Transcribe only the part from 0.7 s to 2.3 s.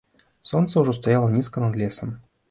ўжо стаяла нізка над лесам.